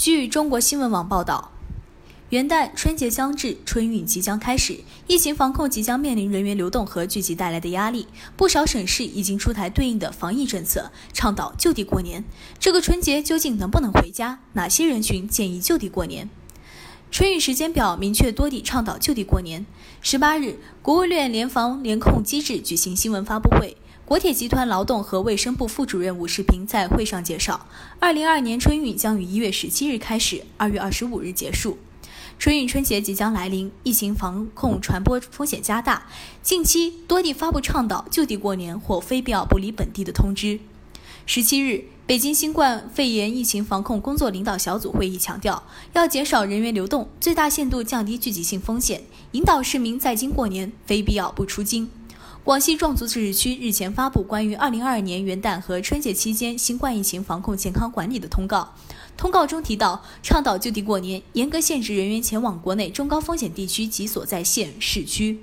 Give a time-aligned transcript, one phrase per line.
[0.00, 1.52] 据中国新闻网报道，
[2.30, 8.06] 元旦春节将至，春运即将开始，疫情防控即将面临人员流动和聚集带来的压力。
[8.34, 12.24] 不少省市已经出台对应的防疫政策，倡导就地过年。
[12.58, 14.38] 这个春节究竟能不能回家？
[14.54, 16.30] 哪些人群建议就地过年？
[17.10, 19.66] 春运时间表明确，多地倡导就地过年。
[20.00, 23.76] 十八日，国务院联防联控机制举行新闻发布会。
[24.10, 27.68] 国铁集团劳动和卫生部副主任武世平在会上介绍，
[28.00, 31.78] 二零二二年春运将于一月十七日开始，二月二十五日结束。
[32.36, 36.08] 春运春节即将来临，疫情防控传播风险加大，
[36.42, 40.58] 近期多地发布倡导就地过年或非必要不离本地的通知。
[41.24, 51.88] 十七日，北京新冠肺炎疫情防控工作领导小组会议强调，要减少人员流动，最大限度降低聚集性风险，引导市民在京过年，非必要不出京。
[52.42, 58.72] 广西壮族自治区日前发布关于2022年元旦和春节期间新冠疫情防控健康管理的通告。
[59.14, 65.38] 通告中提到，倡导就地过年，严格限制人员前往国内中高风险地区及所在县市区。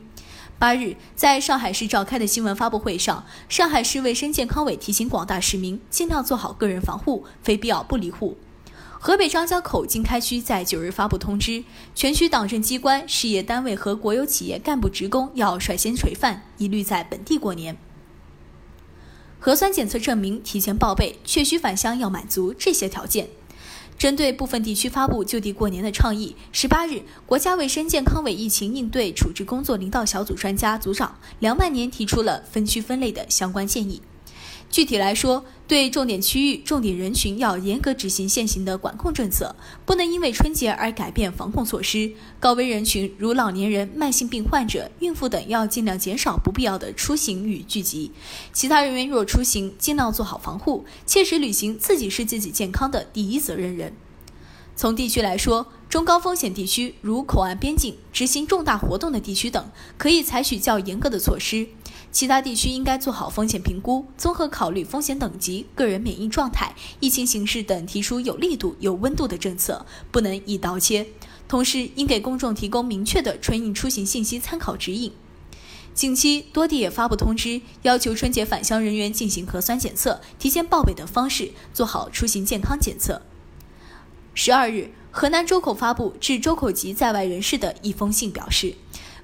[0.58, 8.36] 八日，在上海市召开的新闻发布会上，上海市卫生健康委提醒广大市民尽量做好个人防护，非必要不离户。
[9.00, 17.78] 河北张家口经开区在九日发布通知，全区党政机关、事业单位和国有企业干部职工要率先垂范，一律在本地过年。
[19.40, 23.30] 核酸检测证明提前报备，确需返乡要满足这些条件。
[24.00, 34.02] 针对部分地区发布就地过年的倡议，十八日，国家卫生健康委疫情应对处置工作领导小组专家组长梁万年提出了分区分类的相关建议。
[34.70, 42.12] 具体来说，对重点区域、重点人群要严格执行现行的管控政策，不能因为春节而改变防控措施。
[42.40, 48.12] 高危人群如老年人、慢性病患者、孕妇等要尽量减少不必要的出行与聚集。
[48.54, 53.94] 其他人员若出行，尽量做好防护，切实履行自己是自己健康的第一责任人。
[54.76, 61.68] 从地区来说，中高风险地区如口岸边境、执行重大活动的地区等，可以采取较严格的措施。
[62.12, 71.06] 其他地区应该做好风险评估，综合考虑风险等级、个人免疫状态、疫情形势等，提出有力度、有温度的政策，不能一刀切。
[71.48, 75.12] 同时，应给公众提供明确的春运出行信息参考指引。
[75.94, 83.22] 近期，多地也发布通知，要求春节返乡人员进行核酸检测，提前报备等方式做好出行健康检测。
[84.34, 88.76] 十二日，河南周口发布致周口籍在外人士的一封信，表示。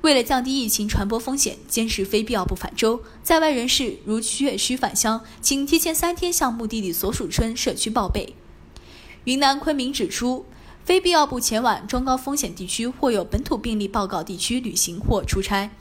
[0.04, 3.02] 为了降低疫情传播风险，坚持非必要不返州。
[3.24, 8.36] 在外人士如确需返乡，请提前三天向目的地所属村社区报备。
[9.24, 10.46] 云南昆明指出，
[10.84, 15.72] 非必要不前往中高风险地区或有本土病例报告地区旅行或出差。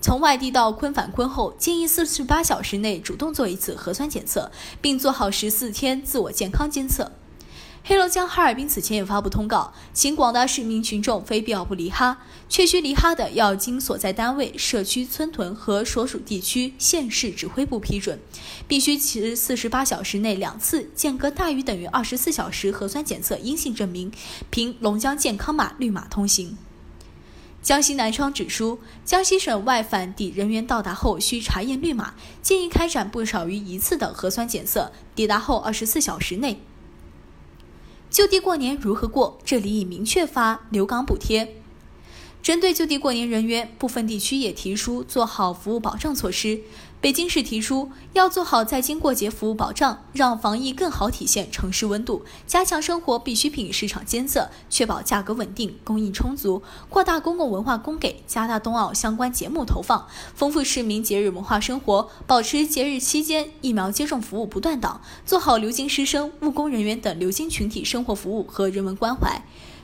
[0.00, 7.12] 从外地到昆返昆后，建议四十八小时内主动做一次核酸检测，并做好十四天自我健康监测。
[7.88, 18.20] 黑龙江哈尔滨此前也发布通告，请广大市民群众非必要不离哈，确需离哈的要经所在单位、社区、村屯和所属地区县市指挥部批准，
[18.66, 24.12] 必须持四十八小时内两次、间隔大于等于二十四小时核酸检测阴性证明，
[24.50, 26.58] 凭龙江健康码绿码通行。
[27.62, 32.12] 江西南昌指出，江西省外返抵人员到达后需查验绿码，
[32.42, 36.60] 建议开展不少于一次的核酸检测，抵达后二十四小时内。
[38.10, 39.38] 就地过年如何过？
[39.44, 41.56] 这里已明确发留岗补贴。
[42.40, 46.60] 针对就地过年人员，部分地区也提出做好服务保障措施。
[47.00, 69.40] 北京市提出要做好在京过节服务保障，让防疫更好体现城市温度，加强生活必需品市场监测，确保价格稳定、供应充足，扩大公共文化供给，加大冬奥相关节目投放，丰富市民节日文化生活，保持节日期间疫苗接种服务不断档，做好留京师生、务工人员等留京群体生活服务和人文关怀。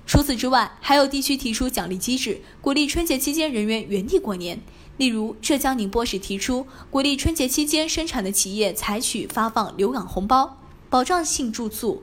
[0.06, 4.60] 除此之外，还有地区提出奖励机制，鼓励春节期间人员原地过年。
[4.96, 12.02] 例如，浙江宁波市提出鼓励春节期间生产的企业采取发放留岗红包、保障性住宿、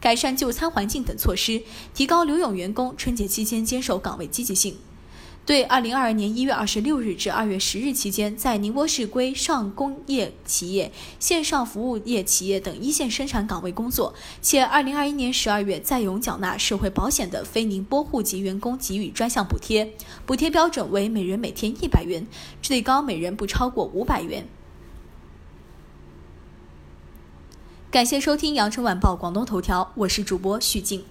[0.00, 1.62] 改善就餐环境等措施，
[1.94, 4.76] 提高留用员工春节期间坚守岗位积极性。
[5.48, 14.12] 对二零二二年一月二十六日至二月十日期间，在宁波市规上工业企业、线上服务业企业等一线生产岗位工作，
[14.42, 19.94] 且二零二一年十二月在永缴纳社会保险的非宁波户籍员工给予专项补贴，
[20.26, 22.26] 补贴标准为每人每天一百元，
[22.60, 24.46] 最高每人不超过五百元。
[27.90, 31.06] 感谢收听羊城晚报广东头条，我是主播许静。